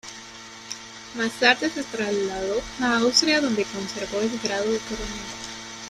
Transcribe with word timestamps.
Más 1.15 1.31
tarde 1.33 1.69
se 1.69 1.83
trasladó 1.83 2.59
a 2.79 2.97
Austria 2.97 3.39
donde 3.39 3.63
conservó 3.65 4.19
el 4.21 4.35
grado 4.43 4.71
de 4.71 4.79
coronel. 4.79 5.29